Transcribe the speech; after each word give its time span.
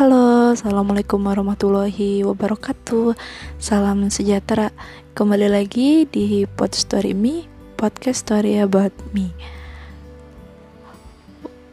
Halo, 0.00 0.56
Assalamualaikum 0.56 1.20
warahmatullahi 1.28 2.24
wabarakatuh. 2.24 3.12
Salam 3.60 4.08
sejahtera. 4.08 4.72
Kembali 5.12 5.44
lagi 5.52 6.08
di 6.08 6.48
Pod 6.48 6.72
Story 6.72 7.12
Me 7.12 7.44
Podcast 7.76 8.24
Story 8.24 8.56
About 8.64 8.96
Me. 9.12 9.28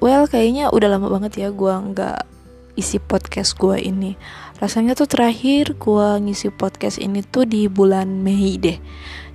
Well, 0.04 0.28
kayaknya 0.28 0.68
udah 0.76 0.92
lama 0.92 1.08
banget 1.08 1.40
ya 1.40 1.56
gue 1.56 1.72
nggak 1.72 2.28
isi 2.76 3.00
podcast 3.00 3.56
gue 3.56 3.80
ini. 3.80 4.20
Rasanya 4.60 5.00
tuh 5.00 5.08
terakhir 5.08 5.80
gue 5.80 6.08
ngisi 6.28 6.52
podcast 6.52 7.00
ini 7.00 7.24
tuh 7.24 7.48
di 7.48 7.72
bulan 7.72 8.28
Mei 8.28 8.60
deh. 8.60 8.76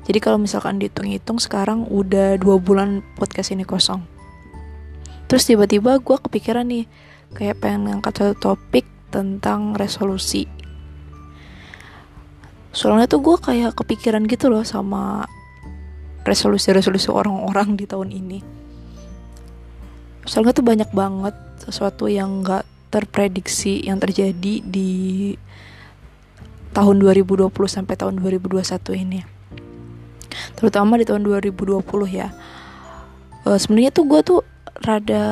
Jadi 0.04 0.18
kalau 0.20 0.36
misalkan 0.36 0.76
dihitung-hitung 0.76 1.40
sekarang 1.40 1.88
udah 1.88 2.36
dua 2.36 2.60
bulan 2.60 3.00
podcast 3.16 3.56
ini 3.56 3.64
kosong. 3.64 4.04
Terus 5.32 5.48
tiba-tiba 5.48 5.96
gue 5.96 6.16
kepikiran 6.28 6.68
nih 6.68 6.84
kayak 7.36 7.60
pengen 7.60 7.88
ngangkat 7.88 8.12
satu 8.22 8.34
topik 8.54 8.86
tentang 9.12 9.76
resolusi. 9.76 10.48
Soalnya 12.72 13.04
tuh 13.04 13.20
gue 13.20 13.36
kayak 13.36 13.76
kepikiran 13.76 14.24
gitu 14.24 14.48
loh 14.48 14.64
sama 14.64 15.28
resolusi-resolusi 16.24 17.12
orang-orang 17.12 17.76
di 17.76 17.84
tahun 17.84 18.08
ini. 18.08 18.38
Soalnya 20.24 20.56
tuh 20.56 20.64
banyak 20.64 20.90
banget 20.94 21.34
sesuatu 21.60 22.08
yang 22.08 22.40
gak 22.40 22.64
terprediksi 22.92 23.84
yang 23.84 23.98
terjadi 23.98 24.60
di 24.62 25.32
tahun 26.72 26.96
2020 27.00 27.48
sampai 27.68 27.94
tahun 27.96 28.20
2021 28.20 29.04
ini. 29.04 29.20
Terutama 30.56 30.96
di 30.96 31.04
tahun 31.04 31.24
2020 31.24 31.84
ya. 32.08 32.32
Uh, 33.42 33.58
sebenarnya 33.58 33.92
tuh 33.92 34.04
gue 34.08 34.20
tuh 34.24 34.40
rada 34.80 35.24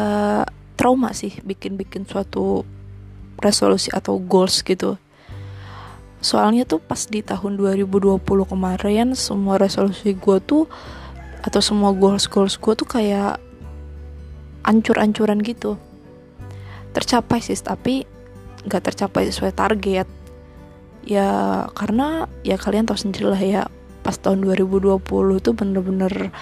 trauma 0.80 1.12
sih 1.12 1.36
bikin-bikin 1.44 2.08
suatu 2.08 2.64
resolusi 3.36 3.92
atau 3.92 4.16
goals 4.16 4.64
gitu. 4.64 4.96
Soalnya 6.24 6.64
tuh 6.64 6.80
pas 6.80 7.04
di 7.04 7.20
tahun 7.20 7.60
2020 7.60 8.16
kemarin 8.24 9.12
semua 9.12 9.60
resolusi 9.60 10.16
gue 10.16 10.38
tuh 10.40 10.64
atau 11.44 11.60
semua 11.60 11.92
goals 11.92 12.24
goals 12.32 12.56
gue 12.56 12.72
tuh 12.72 12.88
kayak 12.88 13.36
ancur-ancuran 14.64 15.44
gitu. 15.44 15.76
Tercapai 16.96 17.44
sih 17.44 17.60
tapi 17.60 18.08
nggak 18.64 18.92
tercapai 18.92 19.28
sesuai 19.28 19.52
target. 19.52 20.08
Ya 21.04 21.28
karena 21.76 22.24
ya 22.40 22.56
kalian 22.56 22.88
tahu 22.88 22.96
sendiri 22.96 23.28
lah 23.28 23.40
ya 23.40 23.62
pas 24.00 24.16
tahun 24.16 24.48
2020 24.48 24.96
tuh 25.44 25.52
bener-bener 25.52 26.32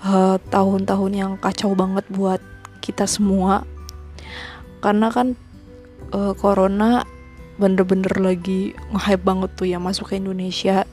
uh, 0.00 0.40
tahun-tahun 0.48 1.12
yang 1.12 1.32
kacau 1.36 1.76
banget 1.76 2.08
buat 2.08 2.40
kita 2.86 3.08
semua 3.08 3.66
karena 4.86 5.10
kan 5.10 5.34
uh, 6.14 6.30
corona 6.38 7.02
bener-bener 7.58 8.14
lagi 8.22 8.78
nge-hype 8.94 9.26
banget 9.26 9.50
tuh 9.58 9.66
ya 9.66 9.82
masuk 9.82 10.14
ke 10.14 10.22
Indonesia. 10.22 10.86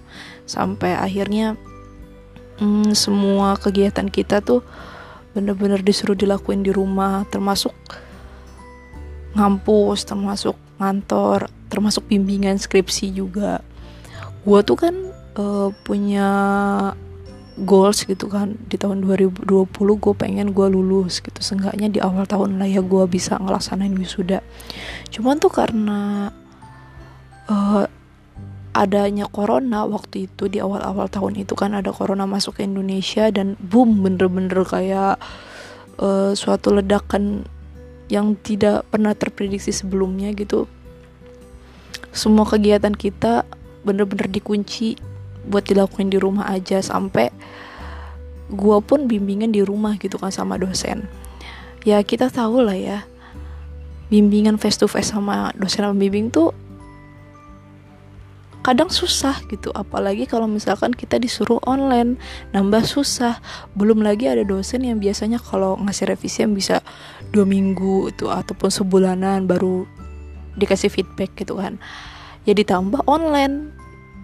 Sampai 0.49 0.97
akhirnya 0.97 1.53
hmm, 2.57 2.97
semua 2.97 3.53
kegiatan 3.53 4.09
kita 4.09 4.41
tuh 4.41 4.65
bener-bener 5.37 5.85
disuruh 5.85 6.17
dilakuin 6.17 6.65
di 6.65 6.73
rumah 6.73 7.25
termasuk 7.29 7.73
ngampus 9.33 10.05
termasuk 10.05 10.53
ngantor 10.77 11.49
termasuk 11.69 12.09
bimbingan 12.09 12.57
skripsi 12.57 13.13
juga. 13.13 13.61
Gue 14.41 14.65
tuh 14.65 14.77
kan 14.77 14.95
uh, 15.37 15.69
punya 15.85 16.29
goals 17.57 18.05
gitu 18.05 18.29
kan. 18.29 18.57
Di 18.69 18.81
tahun 18.81 19.05
2020 19.05 19.45
gue 19.75 20.13
pengen 20.17 20.51
gue 20.51 20.67
lulus 20.69 21.21
gitu. 21.21 21.39
Seenggaknya 21.39 21.89
di 21.89 21.99
awal 22.01 22.25
tahun 22.25 22.57
lah 22.57 22.69
ya 22.69 22.81
gue 22.81 23.03
bisa 23.05 23.37
ngelaksanain 23.37 23.93
wisuda. 23.93 24.41
Cuman 25.13 25.37
tuh 25.37 25.53
karena 25.53 26.29
uh, 27.49 27.85
adanya 28.73 29.29
corona 29.29 29.85
waktu 29.85 30.25
itu 30.25 30.49
di 30.49 30.57
awal-awal 30.57 31.05
tahun 31.05 31.45
itu 31.45 31.53
kan 31.53 31.77
ada 31.77 31.93
corona 31.93 32.25
masuk 32.25 32.57
ke 32.57 32.65
Indonesia 32.65 33.29
dan 33.29 33.53
boom 33.61 34.01
bener-bener 34.01 34.65
kayak 34.65 35.21
uh, 36.01 36.33
suatu 36.33 36.73
ledakan 36.73 37.45
yang 38.09 38.33
tidak 38.41 38.89
pernah 38.89 39.13
terprediksi 39.13 39.69
sebelumnya 39.69 40.33
gitu. 40.33 40.65
Semua 42.13 42.45
kegiatan 42.45 42.93
kita 42.93 43.45
bener-bener 43.85 44.29
dikunci 44.29 44.97
buat 45.47 45.67
dilakuin 45.67 46.09
di 46.11 46.17
rumah 46.19 46.47
aja 46.47 46.79
sampai 46.79 47.29
gue 48.53 48.77
pun 48.83 49.07
bimbingan 49.09 49.49
di 49.51 49.63
rumah 49.63 49.95
gitu 49.99 50.19
kan 50.19 50.31
sama 50.31 50.59
dosen. 50.59 51.07
Ya 51.83 51.99
kita 52.03 52.31
tahu 52.31 52.63
lah 52.63 52.77
ya 52.77 52.99
bimbingan 54.07 54.61
face 54.61 54.77
to 54.77 54.85
face 54.85 55.09
sama 55.09 55.49
dosen 55.57 55.83
pembimbing 55.89 56.29
tuh 56.29 56.53
kadang 58.63 58.87
susah 58.87 59.35
gitu. 59.51 59.69
Apalagi 59.75 60.23
kalau 60.23 60.47
misalkan 60.47 60.95
kita 60.95 61.19
disuruh 61.19 61.59
online 61.67 62.15
nambah 62.55 62.87
susah. 62.87 63.43
Belum 63.75 63.99
lagi 63.99 64.31
ada 64.31 64.47
dosen 64.47 64.87
yang 64.87 65.03
biasanya 65.03 65.37
kalau 65.37 65.75
ngasih 65.83 66.15
revisi 66.15 66.47
yang 66.47 66.55
bisa 66.55 66.79
dua 67.35 67.43
minggu 67.43 68.13
itu 68.15 68.31
ataupun 68.31 68.71
sebulanan 68.71 69.45
baru 69.45 69.83
dikasih 70.55 70.87
feedback 70.87 71.35
gitu 71.35 71.59
kan. 71.59 71.75
Ya 72.47 72.55
ditambah 72.55 73.03
online 73.03 73.82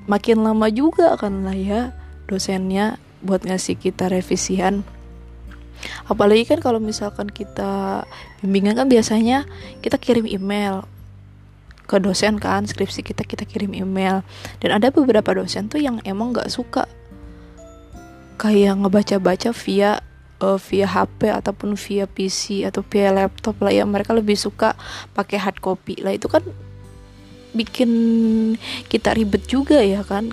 makin 0.10 0.42
lama 0.42 0.68
juga 0.74 1.14
kan 1.22 1.46
lah 1.46 1.54
ya 1.54 1.94
dosennya 2.26 2.98
buat 3.22 3.46
ngasih 3.46 3.78
kita 3.78 4.10
revisian. 4.10 4.82
Apalagi 6.10 6.44
kan 6.44 6.60
kalau 6.60 6.82
misalkan 6.82 7.30
kita 7.32 8.04
bimbingan 8.44 8.76
kan 8.76 8.88
biasanya 8.92 9.48
kita 9.80 9.96
kirim 9.96 10.28
email 10.28 10.84
ke 11.90 11.98
dosen 11.98 12.38
kan 12.38 12.68
skripsi 12.68 13.02
kita 13.06 13.24
kita 13.24 13.46
kirim 13.46 13.72
email. 13.78 14.26
Dan 14.60 14.76
ada 14.76 14.90
beberapa 14.90 15.32
dosen 15.32 15.70
tuh 15.72 15.80
yang 15.80 16.02
emang 16.04 16.36
nggak 16.36 16.52
suka. 16.52 16.90
Kayak 18.40 18.82
ngebaca-baca 18.82 19.52
via 19.56 20.00
uh, 20.44 20.60
via 20.60 20.88
HP 20.88 21.32
ataupun 21.32 21.76
via 21.76 22.06
PC 22.08 22.68
atau 22.68 22.84
via 22.84 23.14
laptop 23.14 23.60
lah 23.64 23.72
ya. 23.72 23.84
Mereka 23.88 24.12
lebih 24.16 24.36
suka 24.36 24.76
pakai 25.16 25.40
hard 25.40 25.60
copy. 25.64 26.00
Lah 26.04 26.16
itu 26.16 26.28
kan 26.28 26.44
bikin 27.54 27.92
kita 28.88 29.16
ribet 29.16 29.46
juga 29.50 29.82
ya 29.82 30.06
kan. 30.06 30.32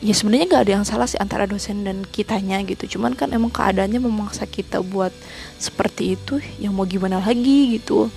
Ya 0.00 0.16
sebenarnya 0.16 0.48
nggak 0.48 0.64
ada 0.64 0.72
yang 0.80 0.86
salah 0.88 1.04
sih 1.04 1.20
antara 1.20 1.44
dosen 1.44 1.84
dan 1.84 2.08
kitanya 2.08 2.64
gitu. 2.64 2.96
Cuman 2.96 3.12
kan 3.12 3.28
emang 3.36 3.52
keadaannya 3.52 4.00
memaksa 4.00 4.48
kita 4.48 4.80
buat 4.80 5.12
seperti 5.60 6.16
itu 6.16 6.40
yang 6.56 6.72
mau 6.72 6.88
gimana 6.88 7.20
lagi 7.20 7.76
gitu. 7.76 8.08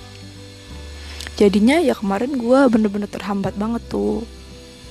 Jadinya 1.34 1.82
ya 1.82 1.92
kemarin 1.92 2.40
gue 2.40 2.60
bener-bener 2.70 3.10
terhambat 3.10 3.58
banget 3.58 3.84
tuh 3.90 4.24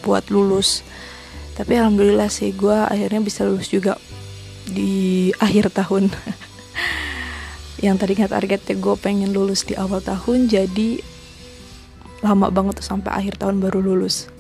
buat 0.05 0.27
lulus. 0.29 0.85
Tapi 1.57 1.79
alhamdulillah 1.81 2.29
sih 2.29 2.53
gue 2.53 2.75
akhirnya 2.75 3.21
bisa 3.25 3.41
lulus 3.47 3.73
juga 3.73 3.97
di 4.69 5.33
akhir 5.41 5.73
tahun. 5.73 6.13
Yang 7.85 7.95
tadinya 7.99 8.27
targetnya 8.29 8.75
gue 8.77 8.95
pengen 9.01 9.33
lulus 9.33 9.65
di 9.65 9.73
awal 9.73 9.99
tahun 9.99 10.45
jadi 10.45 11.12
lama 12.23 12.47
banget 12.47 12.79
tuh 12.79 12.87
sampai 12.87 13.11
akhir 13.11 13.37
tahun 13.37 13.59
baru 13.59 13.83
lulus. 13.83 14.31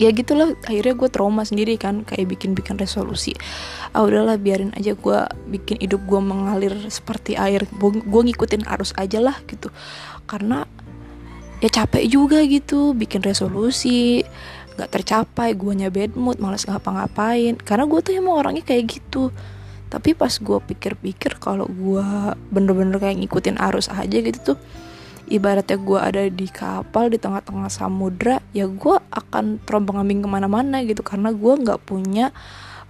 Ya 0.00 0.08
gitulah 0.16 0.56
akhirnya 0.64 0.96
gue 0.96 1.08
trauma 1.12 1.44
sendiri 1.44 1.76
kan 1.76 2.08
kayak 2.08 2.32
bikin 2.32 2.56
bikin 2.56 2.80
resolusi. 2.80 3.36
Ah 3.92 4.00
udahlah 4.00 4.40
biarin 4.40 4.72
aja 4.72 4.96
gue 4.96 5.18
bikin 5.52 5.76
hidup 5.76 6.00
gue 6.08 6.20
mengalir 6.24 6.72
seperti 6.88 7.36
air. 7.36 7.68
Gue 7.76 8.22
ngikutin 8.24 8.64
arus 8.64 8.96
aja 8.96 9.20
lah 9.20 9.36
gitu. 9.44 9.68
Karena 10.24 10.64
ya 11.60 11.68
capek 11.68 12.08
juga 12.08 12.40
gitu 12.48 12.96
bikin 12.96 13.20
resolusi 13.20 14.24
nggak 14.80 14.88
tercapai 14.88 15.52
gue 15.52 15.76
bad 15.92 16.16
mood 16.16 16.40
malas 16.40 16.64
ngapa-ngapain. 16.64 17.60
Karena 17.60 17.84
gue 17.84 18.00
tuh 18.00 18.16
emang 18.16 18.40
orangnya 18.40 18.64
kayak 18.64 18.88
gitu. 18.88 19.28
Tapi 19.92 20.16
pas 20.16 20.32
gue 20.32 20.58
pikir-pikir 20.64 21.36
kalau 21.36 21.68
gue 21.68 22.08
bener-bener 22.48 22.96
kayak 22.96 23.20
ngikutin 23.20 23.60
arus 23.60 23.92
aja 23.92 24.16
gitu 24.16 24.56
tuh 24.56 24.58
ibaratnya 25.30 25.78
gue 25.78 25.98
ada 25.98 26.22
di 26.26 26.50
kapal 26.50 27.08
di 27.08 27.16
tengah-tengah 27.16 27.70
samudra 27.70 28.42
ya 28.50 28.66
gue 28.66 28.98
akan 28.98 29.62
terombang 29.62 30.02
ambing 30.02 30.26
ke 30.26 30.28
mana-mana 30.28 30.82
gitu. 30.82 31.00
Karena 31.06 31.30
gue 31.30 31.54
nggak 31.54 31.80
punya 31.86 32.34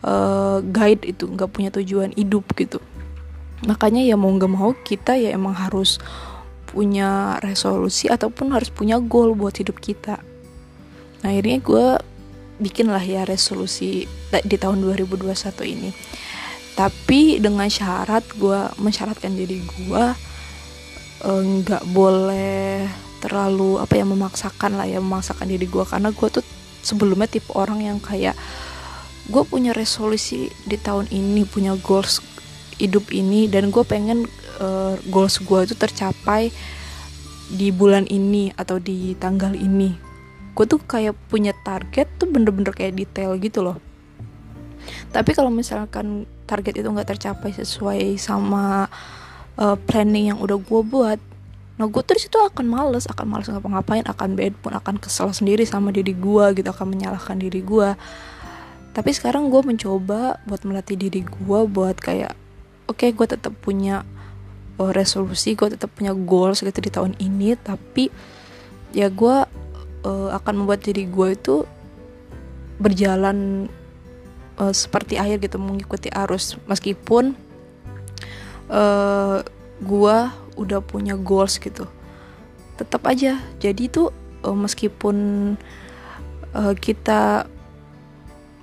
uh, 0.03 0.65
guide 0.65 1.05
itu 1.05 1.29
nggak 1.29 1.51
punya 1.53 1.71
tujuan 1.71 2.17
hidup 2.17 2.49
gitu. 2.57 2.81
Makanya 3.69 4.01
ya 4.01 4.17
mau 4.17 4.33
nggak 4.33 4.53
mau 4.53 4.73
kita 4.73 5.21
ya 5.21 5.37
emang 5.37 5.53
harus 5.53 6.01
punya 6.65 7.37
resolusi 7.45 8.09
ataupun 8.09 8.57
harus 8.57 8.73
punya 8.73 8.97
goal 8.97 9.37
buat 9.37 9.61
hidup 9.61 9.77
kita. 9.83 10.23
Nah 11.21 11.29
akhirnya 11.29 11.61
gue 11.61 11.87
bikin 12.61 12.89
lah 12.89 13.03
ya 13.03 13.29
resolusi 13.29 14.09
di 14.33 14.57
tahun 14.57 14.81
2021 14.81 15.29
ini. 15.69 15.91
Tapi 16.79 17.43
dengan 17.43 17.69
syarat 17.69 18.25
gue 18.41 18.73
mensyaratkan 18.81 19.37
diri 19.37 19.61
gue 19.61 20.05
nggak 21.25 21.85
uh, 21.85 21.91
boleh 21.93 22.89
terlalu 23.21 23.77
apa 23.77 24.01
ya 24.01 24.05
memaksakan 24.09 24.81
lah 24.81 24.89
ya 24.89 24.99
memaksakan 24.99 25.45
diri 25.45 25.69
gue 25.69 25.85
karena 25.85 26.09
gue 26.09 26.29
tuh 26.33 26.45
sebelumnya 26.81 27.29
tipe 27.29 27.53
orang 27.53 27.85
yang 27.85 27.99
kayak 28.01 28.33
gue 29.29 29.43
punya 29.45 29.77
resolusi 29.77 30.49
di 30.65 30.81
tahun 30.81 31.13
ini 31.13 31.45
punya 31.45 31.77
goals 31.85 32.25
hidup 32.81 33.13
ini 33.13 33.45
dan 33.47 33.69
gue 33.69 33.85
pengen 33.85 34.25
uh, 34.59 34.97
goals 35.13 35.37
gue 35.45 35.69
itu 35.69 35.77
tercapai 35.77 36.49
di 37.51 37.69
bulan 37.75 38.09
ini 38.09 38.55
atau 38.57 38.81
di 38.81 39.13
tanggal 39.21 39.53
ini. 39.53 39.93
Gue 40.57 40.65
tuh 40.65 40.81
kayak 40.81 41.15
punya 41.29 41.53
target 41.63 42.09
tuh 42.17 42.27
bener-bener 42.31 42.73
kayak 42.73 42.97
detail 42.97 43.37
gitu 43.37 43.61
loh. 43.61 43.79
Tapi 45.13 45.31
kalau 45.37 45.53
misalkan 45.53 46.25
target 46.49 46.81
itu 46.81 46.89
nggak 46.89 47.15
tercapai 47.15 47.53
sesuai 47.53 48.17
sama 48.17 48.89
uh, 49.59 49.75
planning 49.89 50.35
yang 50.35 50.39
udah 50.39 50.59
gue 50.61 50.81
buat. 50.85 51.19
Nah 51.81 51.89
gue 51.89 52.03
tuh 52.05 52.15
di 52.15 52.23
situ 52.29 52.37
akan 52.37 52.69
males 52.69 53.09
akan 53.09 53.25
males 53.25 53.49
ngapa-ngapain 53.49 54.05
akan 54.05 54.37
bad 54.37 54.53
pun 54.61 54.77
akan 54.77 55.01
kesel 55.01 55.33
sendiri 55.33 55.65
sama 55.65 55.89
diri 55.89 56.13
gue 56.13 56.45
gitu 56.61 56.69
akan 56.69 56.93
menyalahkan 56.93 57.41
diri 57.41 57.65
gue 57.65 57.97
tapi 58.91 59.15
sekarang 59.15 59.55
gue 59.55 59.63
mencoba 59.63 60.43
buat 60.45 60.63
melatih 60.67 60.99
diri 60.99 61.23
gue 61.23 61.61
buat 61.71 61.97
kayak 61.97 62.35
oke 62.91 62.99
okay, 62.99 63.15
gue 63.15 63.27
tetap 63.27 63.55
punya 63.63 64.03
uh, 64.83 64.91
resolusi 64.91 65.55
gue 65.55 65.73
tetap 65.73 65.95
punya 65.95 66.11
goals 66.11 66.61
gitu 66.61 66.83
di 66.83 66.91
tahun 66.91 67.15
ini 67.23 67.55
tapi 67.55 68.11
ya 68.91 69.07
gue 69.07 69.37
uh, 70.05 70.29
akan 70.35 70.55
membuat 70.65 70.83
diri 70.83 71.07
gue 71.07 71.29
itu 71.39 71.63
berjalan 72.83 73.71
uh, 74.59 74.75
seperti 74.75 75.21
air 75.21 75.37
gitu 75.37 75.61
mengikuti 75.61 76.09
arus. 76.11 76.57
Meskipun 76.65 77.37
uh, 78.71 79.43
gue 79.83 80.17
udah 80.57 80.81
punya 80.81 81.19
goals 81.19 81.59
gitu. 81.59 81.85
Tetap 82.79 83.05
aja. 83.05 83.37
Jadi 83.61 83.91
tuh 83.91 84.15
uh, 84.47 84.57
meskipun 84.57 85.17
uh, 86.55 86.75
kita 86.79 87.45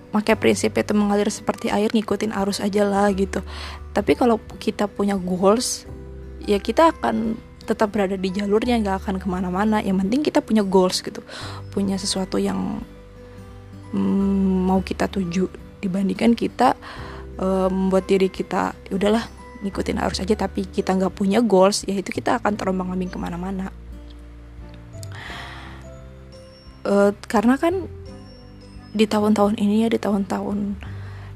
pakai 0.08 0.40
prinsip 0.40 0.74
itu 0.74 0.96
mengalir 0.96 1.28
seperti 1.28 1.68
air 1.70 1.92
ngikutin 1.92 2.34
arus 2.34 2.64
aja 2.64 2.88
lah 2.88 3.12
gitu. 3.14 3.44
Tapi 3.92 4.16
kalau 4.16 4.40
kita 4.58 4.88
punya 4.88 5.20
goals 5.20 5.86
ya 6.48 6.58
kita 6.58 6.96
akan 6.96 7.36
tetap 7.68 7.92
berada 7.92 8.16
di 8.16 8.32
jalurnya 8.32 8.80
nggak 8.80 9.04
akan 9.04 9.16
ke 9.20 9.28
mana-mana. 9.28 9.84
Yang 9.84 10.08
penting 10.08 10.22
kita 10.24 10.40
punya 10.40 10.64
goals 10.64 11.04
gitu. 11.04 11.20
Punya 11.76 12.00
sesuatu 12.00 12.40
yang 12.40 12.80
mm, 13.92 14.72
mau 14.72 14.80
kita 14.80 15.12
tuju. 15.12 15.52
Dibandingkan 15.84 16.34
kita 16.34 16.74
uh, 17.38 17.70
membuat 17.70 18.08
diri 18.10 18.32
kita 18.32 18.74
ya 18.90 18.98
udahlah 18.98 19.37
ngikutin 19.64 19.98
arus 20.02 20.22
aja 20.22 20.36
tapi 20.38 20.66
kita 20.68 20.94
nggak 20.94 21.14
punya 21.14 21.42
goals 21.42 21.84
ya 21.88 21.98
itu 21.98 22.14
kita 22.14 22.38
akan 22.42 22.54
terombang 22.58 22.94
ambing 22.94 23.12
ke 23.12 23.20
mana-mana. 23.20 23.74
Uh, 26.88 27.12
karena 27.28 27.60
kan 27.60 27.86
di 28.96 29.06
tahun-tahun 29.06 29.60
ini 29.60 29.86
ya 29.86 29.90
di 29.92 30.00
tahun-tahun 30.00 30.80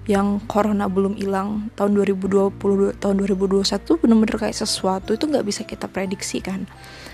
yang 0.09 0.41
corona 0.50 0.89
belum 0.89 1.13
hilang 1.13 1.69
tahun 1.77 1.94
2020 1.94 2.97
tahun 2.97 3.15
2021 3.21 4.01
bener-bener 4.01 4.38
kayak 4.41 4.57
sesuatu 4.57 5.13
itu 5.13 5.29
nggak 5.29 5.45
bisa 5.45 5.62
kita 5.62 5.85
prediksi 5.85 6.41
kan? 6.41 6.65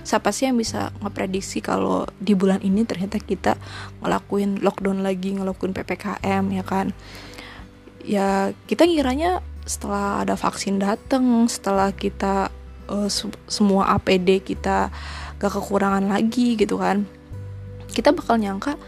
Siapa 0.07 0.31
sih 0.31 0.47
yang 0.47 0.55
bisa 0.55 0.95
ngeprediksi 1.03 1.59
kalau 1.59 2.07
di 2.15 2.31
bulan 2.31 2.63
ini 2.63 2.87
ternyata 2.87 3.19
kita 3.19 3.59
ngelakuin 3.99 4.63
lockdown 4.63 5.03
lagi 5.03 5.35
ngelakuin 5.35 5.75
ppkm 5.75 6.43
ya 6.55 6.63
kan? 6.63 6.95
Ya 8.07 8.55
kita 8.71 8.87
ngiranya 8.87 9.43
setelah 9.67 10.23
ada 10.23 10.39
vaksin 10.39 10.79
dateng 10.79 11.45
setelah 11.51 11.91
kita 11.91 12.49
uh, 12.87 13.11
semua 13.51 13.93
APD 13.99 14.41
kita 14.41 14.89
gak 15.37 15.51
kekurangan 15.53 16.07
lagi 16.07 16.55
gitu 16.55 16.79
kan 16.79 17.05
kita 17.91 18.15
bakal 18.15 18.39
nyangka 18.39 18.79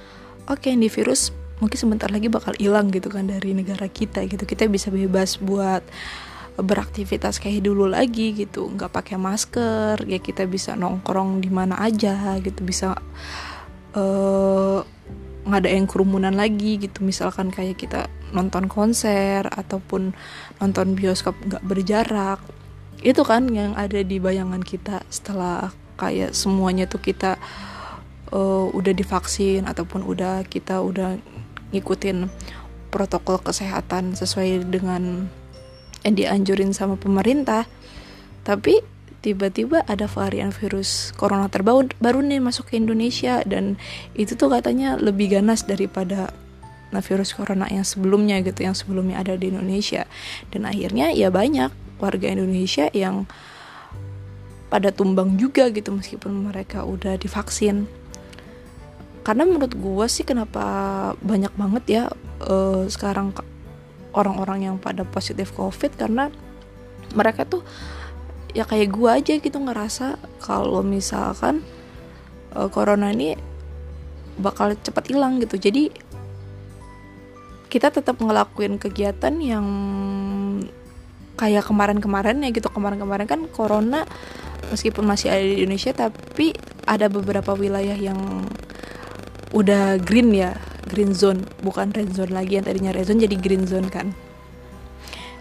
oke 0.50 0.64
okay, 0.64 0.74
ini 0.74 0.90
virus 0.90 1.36
mungkin 1.60 1.76
sebentar 1.76 2.08
lagi 2.08 2.32
bakal 2.32 2.56
hilang 2.56 2.88
gitu 2.90 3.12
kan 3.12 3.28
dari 3.28 3.52
negara 3.52 3.92
kita 3.92 4.24
gitu. 4.26 4.48
Kita 4.48 4.66
bisa 4.72 4.90
bebas 4.90 5.38
buat 5.40 5.84
beraktivitas 6.60 7.40
kayak 7.40 7.64
dulu 7.64 7.88
lagi 7.88 8.36
gitu 8.36 8.68
nggak 8.68 8.92
pakai 8.92 9.16
masker 9.16 10.04
ya 10.04 10.20
kita 10.20 10.44
bisa 10.44 10.76
nongkrong 10.76 11.40
di 11.40 11.48
mana 11.48 11.80
aja 11.80 12.36
gitu 12.44 12.68
bisa 12.68 13.00
uh, 13.96 14.84
ngadain 15.48 15.86
kerumunan 15.88 16.36
lagi 16.36 16.80
gitu. 16.80 17.04
Misalkan 17.04 17.52
kayak 17.54 17.80
kita 17.80 18.12
nonton 18.36 18.68
konser 18.68 19.48
ataupun 19.48 20.16
nonton 20.60 20.98
bioskop 20.98 21.36
nggak 21.46 21.64
berjarak. 21.64 22.40
Itu 23.00 23.24
kan 23.24 23.48
yang 23.52 23.76
ada 23.80 24.04
di 24.04 24.20
bayangan 24.20 24.60
kita 24.60 25.04
setelah 25.08 25.72
kayak 26.00 26.32
semuanya 26.36 26.88
tuh 26.88 27.04
kita 27.04 27.36
uh, 28.32 28.68
udah 28.72 28.94
divaksin 28.96 29.68
ataupun 29.68 30.04
udah 30.04 30.48
kita 30.48 30.80
udah 30.80 31.20
ngikutin 31.70 32.28
protokol 32.90 33.38
kesehatan 33.40 34.18
sesuai 34.18 34.66
dengan 34.66 35.30
yang 36.04 36.16
dianjurin 36.16 36.72
sama 36.72 36.96
pemerintah. 36.96 37.68
Tapi 38.44 38.82
tiba-tiba 39.20 39.84
ada 39.84 40.08
varian 40.08 40.52
virus 40.56 41.12
corona 41.16 41.52
terbaru 41.52 41.92
baru 42.00 42.24
nih 42.24 42.40
masuk 42.40 42.72
ke 42.72 42.80
Indonesia. 42.80 43.44
Dan 43.44 43.76
itu 44.16 44.36
tuh 44.36 44.52
katanya 44.52 44.96
lebih 44.96 45.32
ganas 45.40 45.68
daripada 45.68 46.32
nah 46.90 47.06
virus 47.06 47.38
corona 47.38 47.70
yang 47.70 47.86
sebelumnya 47.86 48.42
gitu 48.42 48.66
yang 48.66 48.74
sebelumnya 48.74 49.22
ada 49.22 49.36
di 49.36 49.52
Indonesia. 49.52 50.08
Dan 50.50 50.66
akhirnya 50.66 51.12
ya 51.14 51.30
banyak 51.30 51.70
warga 52.00 52.28
Indonesia 52.32 52.88
yang 52.96 53.28
pada 54.70 54.94
tumbang 54.94 55.36
juga 55.36 55.68
gitu 55.74 55.92
meskipun 55.92 56.50
mereka 56.50 56.86
udah 56.88 57.20
divaksin. 57.20 57.90
Karena 59.26 59.44
menurut 59.46 59.76
gue 59.76 60.06
sih 60.08 60.24
kenapa 60.24 60.64
banyak 61.20 61.54
banget 61.60 61.84
ya 61.86 62.04
uh, 62.48 62.88
sekarang 62.88 63.36
orang-orang 64.16 64.72
yang 64.72 64.76
pada 64.82 65.06
positif 65.06 65.54
covid 65.54 65.94
karena 65.94 66.34
mereka 67.14 67.46
tuh 67.46 67.62
ya 68.54 68.66
kayak 68.66 68.90
gue 68.94 69.10
aja 69.10 69.34
gitu 69.38 69.58
ngerasa 69.62 70.18
kalau 70.42 70.82
misalkan 70.82 71.62
uh, 72.58 72.70
corona 72.70 73.14
ini 73.14 73.38
bakal 74.40 74.74
cepat 74.74 75.12
hilang 75.12 75.38
gitu. 75.44 75.60
Jadi 75.60 75.94
kita 77.70 77.94
tetap 77.94 78.18
ngelakuin 78.18 78.82
kegiatan 78.82 79.36
yang 79.38 79.66
kayak 81.38 81.68
kemarin-kemarin 81.70 82.42
ya 82.42 82.50
gitu. 82.50 82.72
Kemarin-kemarin 82.72 83.28
kan 83.30 83.46
corona 83.54 84.08
meskipun 84.74 85.06
masih 85.06 85.30
ada 85.30 85.44
di 85.44 85.66
Indonesia 85.66 85.94
tapi 85.94 86.56
ada 86.90 87.06
beberapa 87.12 87.54
wilayah 87.54 87.96
yang 87.96 88.50
udah 89.54 90.02
green 90.02 90.34
ya 90.34 90.58
green 90.90 91.14
zone. 91.14 91.46
Bukan 91.62 91.94
red 91.94 92.10
zone 92.18 92.34
lagi 92.34 92.58
yang 92.58 92.66
tadinya 92.66 92.90
red 92.90 93.06
zone 93.06 93.22
jadi 93.22 93.38
green 93.38 93.70
zone 93.70 93.94
kan 93.94 94.10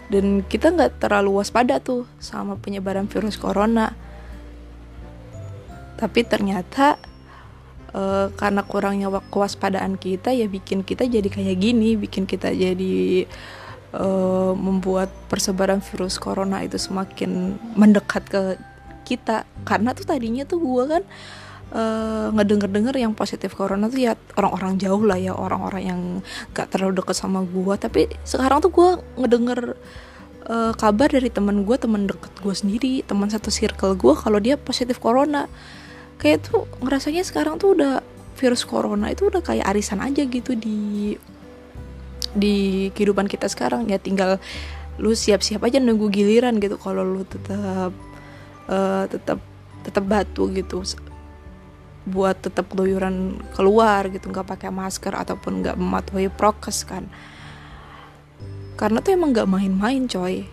dan 0.09 0.41
kita 0.41 0.73
nggak 0.73 0.97
terlalu 0.97 1.37
waspada 1.39 1.77
tuh 1.77 2.09
sama 2.17 2.57
penyebaran 2.57 3.05
virus 3.05 3.37
corona. 3.37 3.93
Tapi 5.95 6.25
ternyata 6.25 6.97
uh, 7.93 8.33
karena 8.33 8.65
kurangnya 8.65 9.13
kewaspadaan 9.29 10.01
kita 10.01 10.33
ya 10.33 10.49
bikin 10.49 10.81
kita 10.81 11.05
jadi 11.05 11.29
kayak 11.29 11.57
gini 11.61 11.93
bikin 11.93 12.25
kita 12.25 12.49
jadi 12.49 13.29
uh, 13.93 14.57
membuat 14.57 15.13
persebaran 15.29 15.81
virus 15.85 16.17
corona 16.17 16.65
itu 16.65 16.81
semakin 16.81 17.61
mendekat 17.77 18.25
ke 18.25 18.41
kita. 19.05 19.45
Karena 19.61 19.93
tuh 19.93 20.09
tadinya 20.09 20.41
tuh 20.41 20.57
gue 20.57 20.83
kan 20.89 21.03
uh, 21.73 22.29
ngedenger-denger 22.33 22.95
yang 22.97 23.13
positif 23.13 23.53
corona 23.53 23.89
tuh 23.89 24.01
ya 24.01 24.13
orang-orang 24.37 24.77
jauh 24.81 25.01
lah 25.05 25.17
ya 25.17 25.33
orang-orang 25.33 25.83
yang 25.83 26.01
gak 26.53 26.73
terlalu 26.73 27.01
deket 27.01 27.15
sama 27.17 27.45
gue 27.45 27.75
tapi 27.77 28.09
sekarang 28.25 28.61
tuh 28.61 28.71
gue 28.73 28.89
ngedenger 29.21 29.77
uh, 30.49 30.73
kabar 30.73 31.07
dari 31.13 31.29
teman 31.29 31.63
gue 31.63 31.77
teman 31.77 32.09
deket 32.09 32.33
gue 32.41 32.55
sendiri 32.55 32.93
teman 33.05 33.29
satu 33.29 33.53
circle 33.53 33.93
gue 33.95 34.13
kalau 34.17 34.41
dia 34.41 34.57
positif 34.57 34.97
corona. 34.97 35.45
Kayak 36.19 36.51
tuh 36.51 36.67
ngerasanya 36.83 37.23
sekarang 37.23 37.61
tuh 37.61 37.79
udah 37.79 38.03
virus 38.35 38.67
corona 38.67 39.07
itu 39.07 39.31
udah 39.31 39.39
kayak 39.39 39.63
arisan 39.71 40.03
aja 40.03 40.27
gitu 40.27 40.51
di 40.57 41.15
di 42.35 42.89
kehidupan 42.91 43.31
kita 43.31 43.47
sekarang. 43.47 43.87
Ya 43.87 44.01
tinggal 44.01 44.41
lu 44.99 45.15
siap-siap 45.15 45.63
aja 45.63 45.79
nunggu 45.79 46.11
giliran 46.11 46.59
gitu 46.59 46.75
kalau 46.75 47.07
lu 47.07 47.23
tetap 47.23 47.95
uh, 48.67 49.07
tetap 49.07 49.39
tetap 49.79 50.03
batu 50.03 50.51
gitu 50.51 50.83
buat 52.07 52.39
tetap 52.39 52.71
keluyuran 52.71 53.39
keluar 53.53 54.07
gitu 54.07 54.31
nggak 54.31 54.47
pakai 54.47 54.71
masker 54.71 55.11
ataupun 55.11 55.63
nggak 55.63 55.75
mematuhi 55.75 56.31
prokes 56.31 56.87
kan. 56.87 57.07
Karena 58.79 59.03
tuh 59.03 59.15
emang 59.15 59.35
nggak 59.35 59.49
main-main 59.49 60.07
coy. 60.07 60.47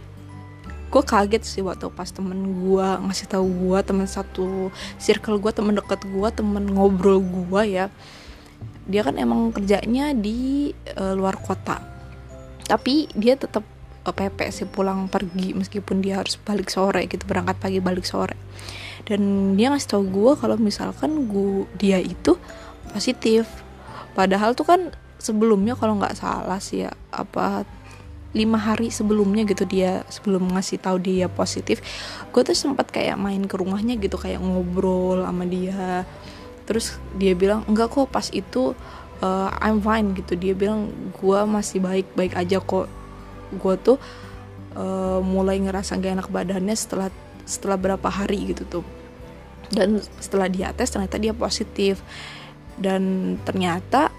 Gue 0.86 1.02
kaget 1.02 1.42
sih 1.42 1.62
waktu 1.62 1.90
pas 1.90 2.10
temen 2.10 2.66
gue 2.66 2.88
ngasih 3.06 3.26
tahu 3.30 3.46
gue 3.46 3.78
temen 3.82 4.06
satu 4.06 4.70
circle 4.98 5.38
gue 5.38 5.52
temen 5.54 5.74
deket 5.74 6.02
gue 6.02 6.28
temen 6.34 6.64
ngobrol 6.66 7.22
gue 7.22 7.62
ya. 7.66 7.86
Dia 8.86 9.02
kan 9.02 9.18
emang 9.18 9.50
kerjanya 9.50 10.14
di 10.14 10.70
uh, 10.94 11.14
luar 11.14 11.38
kota. 11.42 11.82
Tapi 12.66 13.10
dia 13.14 13.38
tetap 13.38 13.62
uh, 14.06 14.14
eh, 14.14 14.30
PP 14.30 14.38
sih 14.54 14.66
pulang 14.66 15.10
pergi 15.10 15.54
meskipun 15.54 15.98
dia 15.98 16.22
harus 16.22 16.38
balik 16.38 16.70
sore 16.70 17.10
gitu 17.10 17.26
berangkat 17.26 17.58
pagi 17.58 17.82
balik 17.82 18.06
sore 18.06 18.38
dan 19.06 19.54
dia 19.54 19.70
ngasih 19.70 19.88
tau 19.88 20.02
gue 20.02 20.32
kalau 20.34 20.58
misalkan 20.58 21.30
gue 21.30 21.64
dia 21.78 22.02
itu 22.02 22.34
positif. 22.90 23.46
Padahal 24.18 24.58
tuh 24.58 24.66
kan 24.66 24.80
sebelumnya 25.22 25.78
kalau 25.78 25.96
nggak 25.96 26.18
salah 26.18 26.58
sih 26.58 26.84
ya 26.84 26.90
apa 27.14 27.62
lima 28.36 28.60
hari 28.60 28.92
sebelumnya 28.92 29.48
gitu 29.48 29.64
dia 29.64 30.04
sebelum 30.12 30.52
ngasih 30.52 30.76
tahu 30.76 31.00
dia 31.00 31.24
positif 31.24 31.80
gue 32.28 32.44
tuh 32.44 32.52
sempat 32.52 32.92
kayak 32.92 33.16
main 33.16 33.40
ke 33.48 33.56
rumahnya 33.56 33.96
gitu 33.96 34.20
kayak 34.20 34.42
ngobrol 34.42 35.22
sama 35.24 35.46
dia. 35.46 36.04
Terus 36.66 36.98
dia 37.14 37.32
bilang 37.38 37.62
enggak 37.70 37.94
kok 37.94 38.10
pas 38.10 38.26
itu 38.34 38.74
uh, 39.22 39.50
I'm 39.62 39.78
fine 39.80 40.12
gitu. 40.18 40.34
Dia 40.34 40.52
bilang 40.52 40.90
gue 41.14 41.38
masih 41.46 41.78
baik 41.78 42.10
baik 42.18 42.34
aja 42.34 42.58
kok. 42.58 42.90
Gue 43.54 43.78
tuh 43.78 43.96
uh, 44.74 45.22
mulai 45.22 45.62
ngerasa 45.62 45.96
gak 45.96 46.12
enak 46.20 46.28
badannya 46.28 46.74
setelah 46.74 47.08
setelah 47.46 47.78
berapa 47.78 48.08
hari 48.10 48.52
gitu 48.52 48.66
tuh. 48.66 48.86
Dan 49.72 50.02
setelah 50.20 50.50
dia 50.50 50.74
tes 50.76 50.90
ternyata 50.90 51.16
dia 51.16 51.32
positif. 51.32 52.02
Dan 52.76 53.34
ternyata 53.46 54.12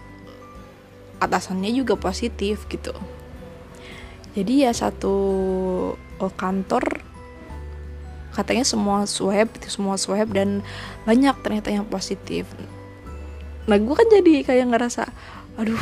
atasannya 1.21 1.69
juga 1.75 1.93
positif 1.97 2.65
gitu. 2.71 2.93
Jadi 4.37 4.65
ya 4.65 4.71
satu 4.73 5.15
oh, 5.97 6.33
kantor 6.37 7.01
katanya 8.37 8.61
semua 8.61 9.09
swab 9.09 9.49
itu 9.57 9.65
semua 9.73 9.97
swab 9.97 10.29
dan 10.29 10.61
banyak 11.09 11.33
ternyata 11.41 11.73
yang 11.73 11.89
positif. 11.89 12.45
Nah 13.65 13.81
gue 13.81 13.95
kan 13.97 14.05
jadi 14.05 14.45
kayak 14.45 14.69
ngerasa 14.69 15.09
aduh 15.57 15.81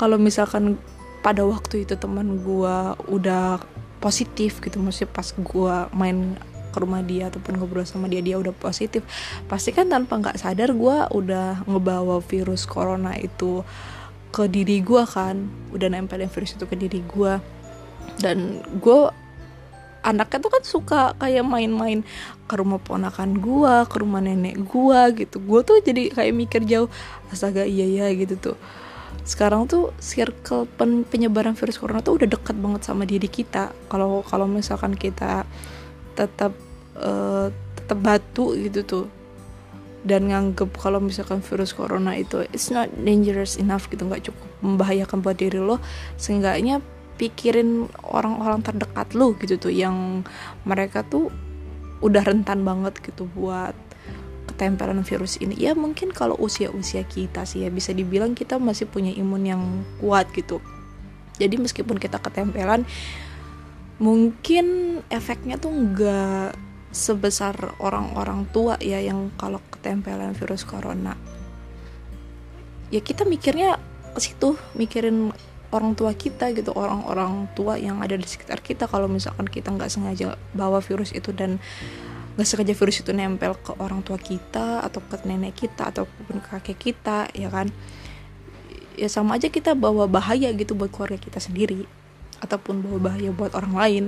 kalau 0.00 0.16
misalkan 0.16 0.80
pada 1.20 1.44
waktu 1.44 1.84
itu 1.84 2.00
teman 2.00 2.40
gue 2.40 2.76
udah 3.12 3.60
positif 4.02 4.58
gitu. 4.58 4.82
Maksudnya 4.82 5.14
pas 5.14 5.30
gue 5.30 5.74
main 5.94 6.34
ke 6.74 6.78
rumah 6.82 7.04
dia 7.04 7.30
ataupun 7.30 7.60
ngobrol 7.60 7.86
sama 7.86 8.10
dia 8.10 8.18
dia 8.18 8.34
udah 8.40 8.50
positif. 8.50 9.06
Pasti 9.46 9.70
kan 9.70 9.86
tanpa 9.86 10.18
nggak 10.18 10.42
sadar 10.42 10.74
gue 10.74 10.96
udah 11.14 11.62
ngebawa 11.70 12.18
virus 12.18 12.66
corona 12.66 13.14
itu 13.14 13.62
ke 14.34 14.50
diri 14.50 14.82
gue 14.82 15.06
kan. 15.06 15.46
Udah 15.70 15.86
nempelin 15.86 16.26
virus 16.26 16.58
itu 16.58 16.66
ke 16.66 16.74
diri 16.74 16.98
gue 17.06 17.38
dan 18.18 18.58
gue 18.82 19.14
anaknya 20.02 20.42
tuh 20.42 20.50
kan 20.50 20.62
suka 20.66 21.02
kayak 21.14 21.46
main-main 21.46 22.02
ke 22.50 22.54
rumah 22.58 22.82
ponakan 22.82 23.38
gue 23.38 23.74
ke 23.86 23.96
rumah 24.02 24.18
nenek 24.18 24.58
gue 24.66 25.00
gitu. 25.22 25.38
Gue 25.38 25.62
tuh 25.62 25.78
jadi 25.78 26.10
kayak 26.10 26.34
mikir 26.34 26.66
jauh 26.66 26.90
astaga 27.30 27.62
iya 27.62 27.86
ya 27.86 28.06
gitu 28.18 28.34
tuh 28.50 28.58
sekarang 29.22 29.70
tuh 29.70 29.94
circle 30.02 30.66
pen 30.66 31.06
penyebaran 31.06 31.54
virus 31.54 31.78
corona 31.78 32.02
tuh 32.02 32.18
udah 32.18 32.28
dekat 32.30 32.58
banget 32.58 32.82
sama 32.82 33.06
diri 33.06 33.30
kita. 33.30 33.70
Kalau 33.86 34.26
kalau 34.26 34.50
misalkan 34.50 34.98
kita 34.98 35.46
tetap 36.18 36.52
uh, 36.98 37.48
tetap 37.78 37.98
batu 38.02 38.54
gitu 38.58 38.80
tuh 38.82 39.06
dan 40.02 40.26
nganggep 40.26 40.74
kalau 40.74 40.98
misalkan 40.98 41.38
virus 41.38 41.70
corona 41.70 42.18
itu 42.18 42.42
it's 42.50 42.74
not 42.74 42.90
dangerous 42.98 43.54
enough 43.54 43.86
gitu 43.86 44.02
nggak 44.02 44.26
cukup 44.26 44.48
membahayakan 44.58 45.22
buat 45.22 45.38
diri 45.38 45.62
lo 45.62 45.78
seenggaknya 46.18 46.82
pikirin 47.22 47.86
orang-orang 48.02 48.66
terdekat 48.66 49.14
lo 49.14 49.38
gitu 49.38 49.62
tuh 49.62 49.70
yang 49.70 50.26
mereka 50.66 51.06
tuh 51.06 51.30
udah 52.02 52.22
rentan 52.26 52.66
banget 52.66 52.98
gitu 52.98 53.30
buat 53.30 53.78
ketempelan 54.52 55.00
virus 55.02 55.40
ini 55.40 55.56
ya 55.56 55.72
mungkin 55.72 56.12
kalau 56.12 56.36
usia-usia 56.36 57.02
kita 57.08 57.48
sih 57.48 57.64
ya 57.64 57.72
bisa 57.72 57.96
dibilang 57.96 58.36
kita 58.36 58.60
masih 58.60 58.84
punya 58.84 59.10
imun 59.10 59.42
yang 59.48 59.62
kuat 59.98 60.28
gitu. 60.36 60.60
Jadi 61.40 61.56
meskipun 61.56 61.96
kita 61.96 62.20
ketempelan 62.20 62.84
mungkin 63.96 64.98
efeknya 65.08 65.56
tuh 65.56 65.72
nggak 65.72 66.52
sebesar 66.92 67.56
orang-orang 67.80 68.44
tua 68.52 68.76
ya 68.78 69.00
yang 69.00 69.32
kalau 69.40 69.58
ketempelan 69.72 70.36
virus 70.36 70.68
corona. 70.68 71.16
Ya 72.92 73.00
kita 73.00 73.24
mikirnya 73.24 73.80
ke 74.12 74.20
situ 74.20 74.60
mikirin 74.76 75.32
orang 75.72 75.96
tua 75.96 76.12
kita 76.12 76.52
gitu 76.52 76.76
orang-orang 76.76 77.48
tua 77.56 77.80
yang 77.80 78.04
ada 78.04 78.12
di 78.12 78.28
sekitar 78.28 78.60
kita. 78.60 78.84
Kalau 78.84 79.08
misalkan 79.08 79.48
kita 79.48 79.72
nggak 79.72 79.88
sengaja 79.88 80.36
bawa 80.52 80.84
virus 80.84 81.16
itu 81.16 81.32
dan 81.32 81.56
nggak 82.32 82.46
sengaja 82.48 82.72
virus 82.72 83.04
itu 83.04 83.12
nempel 83.12 83.52
ke 83.60 83.76
orang 83.76 84.00
tua 84.00 84.16
kita 84.16 84.80
atau 84.80 85.04
ke 85.04 85.20
nenek 85.28 85.52
kita 85.52 85.92
ataupun 85.92 86.40
ke 86.40 86.48
kakek 86.48 86.78
kita 86.80 87.28
ya 87.36 87.52
kan? 87.52 87.68
Ya 88.96 89.08
sama 89.08 89.36
aja 89.36 89.48
kita 89.48 89.72
bawa 89.76 90.08
bahaya 90.08 90.52
gitu 90.52 90.72
buat 90.76 90.92
keluarga 90.92 91.20
kita 91.20 91.40
sendiri 91.40 91.84
ataupun 92.40 92.80
bawa 92.80 93.12
bahaya 93.12 93.30
buat 93.32 93.52
orang 93.52 93.74
lain. 93.76 94.04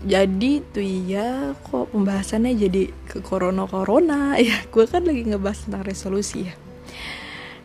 Jadi 0.00 0.64
tuh 0.72 0.80
ya 0.80 1.52
kok 1.60 1.92
pembahasannya 1.92 2.56
jadi 2.56 2.82
ke 3.04 3.20
corona 3.20 3.68
corona 3.68 4.34
ya 4.40 4.56
gue 4.72 4.84
kan 4.88 5.04
lagi 5.04 5.28
ngebahas 5.28 5.68
tentang 5.68 5.84
resolusi 5.84 6.48
ya. 6.48 6.54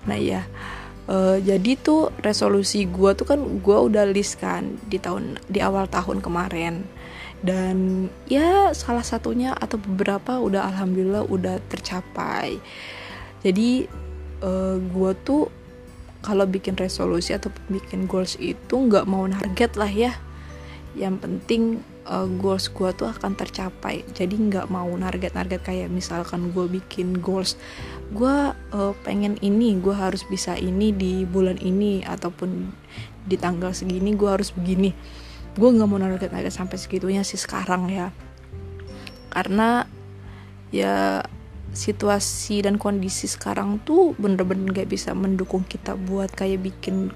Nah 0.05 0.19
ya 0.19 0.43
uh, 1.09 1.37
jadi 1.39 1.77
tuh 1.79 2.11
resolusi 2.21 2.85
gue 2.89 3.11
tuh 3.15 3.25
kan 3.25 3.39
gue 3.39 3.77
udah 3.77 4.05
list 4.09 4.41
kan 4.41 4.77
di 4.89 4.97
tahun 4.97 5.39
di 5.49 5.61
awal 5.61 5.89
tahun 5.89 6.21
kemarin 6.21 6.85
dan 7.43 8.07
ya 8.29 8.71
salah 8.71 9.03
satunya 9.03 9.51
atau 9.57 9.75
beberapa 9.81 10.39
udah 10.39 10.71
alhamdulillah 10.71 11.27
udah 11.27 11.59
tercapai. 11.67 12.61
Jadi 13.43 13.85
uh, 14.41 14.47
eh, 14.47 14.77
gue 14.79 15.11
tuh 15.25 15.43
kalau 16.25 16.49
bikin 16.49 16.73
resolusi 16.73 17.37
atau 17.37 17.53
bikin 17.69 18.09
goals 18.09 18.33
itu 18.41 18.73
nggak 18.73 19.05
mau 19.05 19.27
target 19.27 19.71
lah 19.77 19.91
ya. 19.91 20.13
Yang 20.95 21.15
penting 21.27 21.63
uh, 22.07 22.25
goals 22.39 22.71
gue 22.71 22.89
tuh 22.95 23.11
akan 23.11 23.37
tercapai. 23.37 24.07
Jadi 24.15 24.33
nggak 24.33 24.71
mau 24.71 24.89
target-target 24.89 25.61
kayak 25.61 25.89
misalkan 25.93 26.49
gue 26.55 26.65
bikin 26.65 27.19
goals 27.21 27.59
gue 28.13 28.53
uh, 28.53 28.93
pengen 29.01 29.37
ini 29.41 29.77
gue 29.81 29.93
harus 29.93 30.21
bisa 30.29 30.53
ini 30.53 30.93
di 30.93 31.25
bulan 31.25 31.57
ini 31.57 32.05
ataupun 32.05 32.69
di 33.25 33.35
tanggal 33.37 33.73
segini 33.73 34.13
gue 34.13 34.29
harus 34.29 34.53
begini 34.53 34.93
gue 35.55 35.69
nggak 35.71 35.87
mau 35.87 35.99
target-target 35.99 36.53
sampai 36.53 36.77
segitunya 36.77 37.23
sih 37.23 37.39
sekarang 37.39 37.87
ya 37.87 38.11
karena 39.31 39.87
ya 40.71 41.23
situasi 41.75 42.63
dan 42.63 42.79
kondisi 42.79 43.27
sekarang 43.27 43.83
tuh 43.83 44.15
bener-bener 44.15 44.71
gak 44.71 44.87
bisa 44.87 45.11
mendukung 45.11 45.67
kita 45.67 45.99
buat 45.99 46.31
kayak 46.31 46.63
bikin 46.63 47.11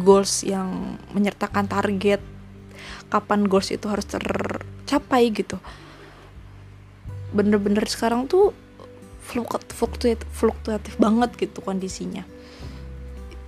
goals 0.00 0.44
yang 0.44 0.96
menyertakan 1.12 1.68
target 1.68 2.20
kapan 3.12 3.44
goals 3.44 3.68
itu 3.68 3.84
harus 3.88 4.08
tercapai 4.08 5.28
gitu 5.32 5.60
bener-bener 7.32 7.84
sekarang 7.84 8.24
tuh 8.24 8.56
fluktuatif, 9.28 10.24
fluktuatif 10.32 10.96
banget 10.96 11.36
gitu 11.36 11.60
kondisinya 11.60 12.24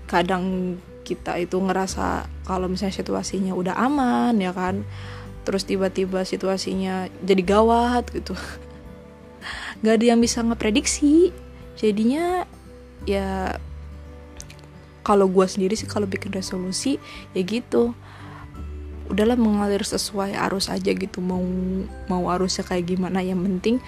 kadang 0.04 0.76
kita 1.10 1.34
itu 1.42 1.58
ngerasa 1.58 2.30
kalau 2.46 2.70
misalnya 2.70 2.94
situasinya 2.94 3.52
udah 3.58 3.74
aman 3.74 4.38
ya 4.38 4.54
kan? 4.54 4.86
Terus 5.42 5.66
tiba-tiba 5.66 6.22
situasinya 6.22 7.10
jadi 7.26 7.42
gawat 7.42 8.14
gitu. 8.14 8.38
Nggak 9.82 9.94
ada 9.98 10.04
yang 10.06 10.20
bisa 10.22 10.46
ngeprediksi. 10.46 11.34
Jadinya 11.74 12.46
ya 13.08 13.58
kalau 15.02 15.26
gue 15.26 15.46
sendiri 15.48 15.74
sih 15.74 15.90
kalau 15.90 16.06
bikin 16.06 16.30
resolusi 16.30 17.02
ya 17.34 17.42
gitu. 17.42 17.96
Udahlah 19.10 19.34
mengalir 19.34 19.82
sesuai 19.82 20.38
arus 20.38 20.70
aja 20.70 20.94
gitu. 20.94 21.18
Mau 21.18 21.42
mau 22.06 22.30
arusnya 22.30 22.62
kayak 22.62 22.94
gimana 22.94 23.18
yang 23.18 23.42
penting 23.42 23.82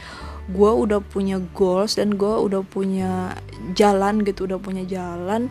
gue 0.50 0.70
udah 0.74 0.98
punya 0.98 1.38
goals 1.54 1.94
dan 1.94 2.18
gue 2.18 2.34
udah 2.34 2.66
punya 2.66 3.38
jalan 3.78 4.26
gitu 4.26 4.50
udah 4.50 4.58
punya 4.58 4.82
jalan 4.82 5.46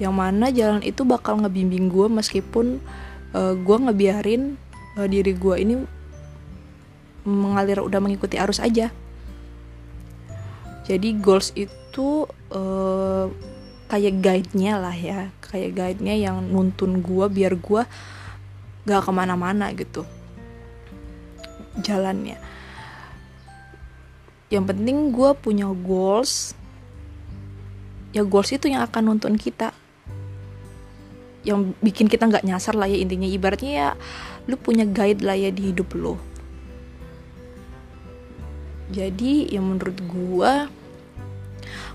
yang 0.00 0.16
mana 0.16 0.48
jalan 0.48 0.80
itu 0.80 1.04
bakal 1.04 1.44
ngebimbing 1.44 1.92
gue 1.92 2.08
meskipun 2.08 2.80
uh, 3.36 3.52
eh, 3.52 3.54
gue 3.60 3.76
ngebiarin 3.76 4.56
uh, 4.96 5.06
diri 5.06 5.36
gue 5.36 5.54
ini 5.60 5.74
mengalir 7.28 7.84
udah 7.84 8.00
mengikuti 8.00 8.40
arus 8.40 8.64
aja. 8.64 8.88
Jadi 10.88 11.20
goals 11.20 11.52
itu 11.54 12.24
uh, 12.50 13.28
kayak 13.92 14.24
guide-nya 14.24 14.80
lah 14.80 14.96
ya. 14.96 15.28
Kayak 15.44 15.76
guide-nya 15.76 16.16
yang 16.16 16.48
nuntun 16.48 17.04
gue 17.04 17.28
biar 17.28 17.54
gue 17.60 17.84
gak 18.88 19.04
ke 19.04 19.12
mana-mana 19.12 19.68
gitu 19.76 20.08
jalannya. 21.78 22.40
Yang 24.50 24.64
penting 24.74 24.96
gue 25.14 25.30
punya 25.38 25.68
goals. 25.70 26.56
Ya 28.10 28.26
goals 28.26 28.50
itu 28.50 28.66
yang 28.66 28.82
akan 28.82 29.14
nonton 29.14 29.38
kita 29.38 29.70
yang 31.46 31.72
bikin 31.80 32.06
kita 32.06 32.28
nggak 32.28 32.44
nyasar 32.44 32.76
lah 32.76 32.88
ya 32.88 33.00
intinya. 33.00 33.28
Ibaratnya 33.28 33.72
ya 33.72 33.88
lu 34.48 34.56
punya 34.60 34.84
guide 34.84 35.24
lah 35.24 35.36
ya 35.36 35.48
di 35.48 35.72
hidup 35.72 35.92
lo 35.96 36.20
jadi 38.90 39.46
yang 39.54 39.70
menurut 39.70 39.98
gue 40.10 40.52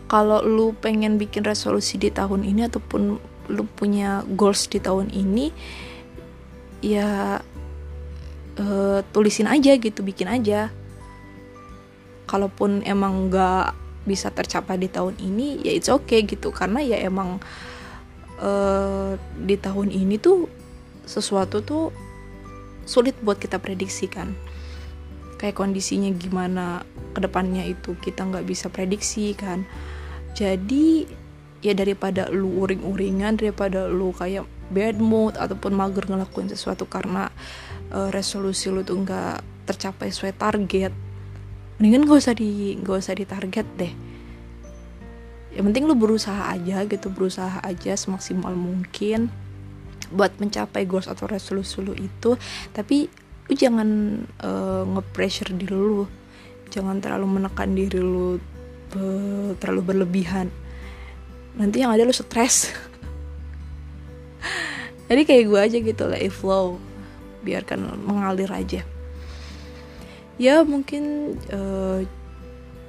kalau 0.08 0.40
lu 0.40 0.72
pengen 0.80 1.20
bikin 1.20 1.44
resolusi 1.44 2.00
di 2.00 2.08
tahun 2.08 2.48
ini 2.48 2.72
ataupun 2.72 3.20
lu 3.52 3.64
punya 3.76 4.24
goals 4.40 4.72
di 4.72 4.80
tahun 4.80 5.12
ini 5.12 5.52
ya 6.80 7.44
uh, 8.56 9.00
tulisin 9.12 9.52
aja 9.52 9.76
gitu 9.76 10.06
bikin 10.06 10.32
aja. 10.32 10.72
Kalaupun 12.26 12.82
emang 12.86 13.30
nggak 13.30 13.76
bisa 14.06 14.30
tercapai 14.30 14.78
di 14.78 14.90
tahun 14.90 15.18
ini 15.20 15.66
ya 15.66 15.74
it's 15.76 15.92
okay 15.92 16.24
gitu. 16.24 16.54
Karena 16.54 16.80
ya 16.80 17.02
emang 17.02 17.42
uh, 18.40 19.16
di 19.40 19.56
tahun 19.60 19.92
ini 19.92 20.20
tuh 20.20 20.48
sesuatu 21.06 21.62
tuh 21.62 21.94
sulit 22.86 23.18
buat 23.22 23.38
kita 23.38 23.62
prediksikan 23.62 24.34
kayak 25.36 25.58
kondisinya 25.60 26.10
gimana 26.16 26.88
ke 27.12 27.20
depannya 27.20 27.68
itu 27.68 27.94
kita 28.00 28.24
nggak 28.24 28.48
bisa 28.48 28.72
prediksi 28.72 29.36
kan? 29.36 29.68
Jadi 30.36 31.08
ya 31.64 31.76
daripada 31.76 32.28
lu 32.32 32.62
uring-uringan 32.64 33.40
daripada 33.40 33.88
lu 33.88 34.16
kayak 34.16 34.48
bad 34.70 34.98
mood 34.98 35.38
ataupun 35.38 35.76
mager 35.76 36.06
ngelakuin 36.08 36.50
sesuatu 36.50 36.86
karena 36.90 37.30
uh, 37.94 38.10
resolusi 38.10 38.70
lu 38.70 38.82
tuh 38.82 39.02
nggak 39.02 39.66
tercapai 39.66 40.14
sesuai 40.14 40.34
target 40.38 40.94
mendingan 41.78 42.08
gak 42.08 42.22
usah 42.24 42.36
di 42.38 42.80
gak 42.80 42.98
usah 43.04 43.16
ditarget 43.18 43.68
deh 43.76 43.94
yang 45.56 45.72
penting 45.72 45.88
lu 45.88 45.96
berusaha 45.96 46.52
aja 46.52 46.84
gitu 46.84 47.08
berusaha 47.08 47.64
aja 47.64 47.96
semaksimal 47.96 48.52
mungkin 48.52 49.32
buat 50.12 50.36
mencapai 50.38 50.86
goals 50.86 51.08
atau 51.08 51.26
resolusi 51.26 51.80
lu 51.80 51.96
itu. 51.96 52.36
Tapi 52.76 53.08
lu 53.48 53.54
jangan 53.56 54.20
uh, 54.44 54.84
nge-pressure 54.84 55.56
diri 55.56 55.74
lu. 55.74 56.04
Jangan 56.70 57.00
terlalu 57.00 57.40
menekan 57.40 57.72
diri 57.72 58.04
lu 58.04 58.38
be 58.92 59.08
terlalu 59.64 59.96
berlebihan. 59.96 60.52
Nanti 61.56 61.82
yang 61.82 61.96
ada 61.96 62.04
lu 62.04 62.12
stres. 62.12 62.70
Jadi 65.08 65.22
kayak 65.24 65.46
gue 65.48 65.60
aja 65.62 65.78
gitu 65.80 66.04
lah 66.04 66.20
flow 66.30 66.78
biarkan 67.48 67.96
mengalir 68.04 68.52
aja. 68.52 68.84
Ya 70.36 70.68
mungkin 70.68 71.38
uh, 71.54 72.04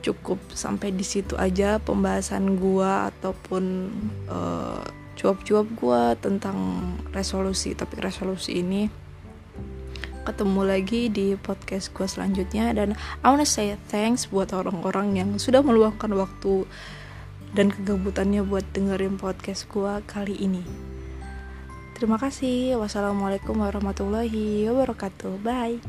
cukup 0.06 0.38
sampai 0.54 0.94
di 0.94 1.02
situ 1.02 1.34
aja 1.34 1.82
pembahasan 1.82 2.54
gue 2.56 2.92
ataupun 3.10 3.90
uh, 4.30 4.82
cuap-cuap 5.18 5.66
gue 5.74 6.02
tentang 6.22 6.56
resolusi 7.10 7.74
topik 7.74 8.04
resolusi 8.04 8.62
ini 8.62 8.86
ketemu 10.26 10.62
lagi 10.66 11.06
di 11.06 11.38
podcast 11.38 11.94
gue 11.94 12.06
selanjutnya 12.06 12.74
dan 12.74 12.98
I 13.22 13.26
wanna 13.30 13.46
say 13.46 13.78
thanks 13.90 14.26
buat 14.26 14.50
orang-orang 14.50 15.14
yang 15.14 15.30
sudah 15.38 15.62
meluangkan 15.62 16.10
waktu 16.18 16.66
dan 17.54 17.70
kegabutannya 17.70 18.42
buat 18.42 18.66
dengerin 18.74 19.16
podcast 19.16 19.70
gue 19.70 20.02
kali 20.10 20.34
ini. 20.36 20.66
Terima 21.96 22.20
kasih. 22.20 22.76
Wassalamualaikum 22.76 23.56
warahmatullahi 23.56 24.68
wabarakatuh. 24.68 25.40
Bye. 25.40 25.80